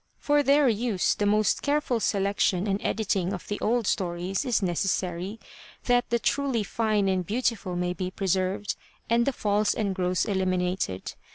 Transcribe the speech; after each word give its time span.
For 0.17 0.41
their 0.41 0.67
use 0.67 1.13
the 1.13 1.27
most 1.27 1.61
careful 1.61 1.99
selection 1.99 2.65
and 2.65 2.81
editing 2.81 3.33
of 3.33 3.47
the 3.47 3.59
old 3.59 3.85
stories 3.85 4.43
is 4.45 4.63
necessary 4.63 5.39
that 5.83 6.09
the 6.09 6.17
truly 6.17 6.63
fine 6.63 7.07
and 7.07 7.23
beautiful 7.23 7.75
may 7.75 7.93
be 7.93 8.09
preserved 8.09 8.75
and 9.11 9.27
the 9.27 9.31
false 9.31 9.75
and 9.75 9.93
gross 9.93 10.25
eliminated. 10.25 11.13